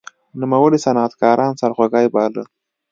[0.39, 2.43] نوموړي صنعتکاران سرخوږی باله.